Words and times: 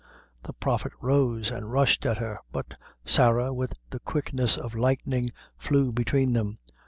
The 0.41 0.53
Prophet 0.53 0.93
rose 0.99 1.51
and 1.51 1.71
rushed 1.71 2.07
at 2.07 2.17
her; 2.17 2.39
but 2.51 2.73
Sarah, 3.05 3.53
with 3.53 3.73
the 3.91 3.99
quickness 3.99 4.57
of 4.57 4.73
lightning, 4.73 5.29
flew 5.59 5.91
between 5.91 6.33
them. 6.33 6.57